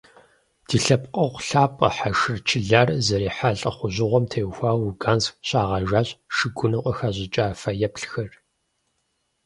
Ди 0.67 0.77
лъэпкъэгъу 0.83 1.41
лъапӀэ 1.47 1.89
Хьэшыр 1.97 2.37
Чылар 2.47 2.89
зэрихьа 3.05 3.49
лӀыхъужьыгъэм 3.59 4.25
теухуауэ 4.31 4.79
Луганск 4.85 5.33
щагъэжащ 5.47 6.09
шыгуным 6.35 6.81
къыхэщӀыкӀа 6.83 7.45
фэеплъхэр. 7.61 8.31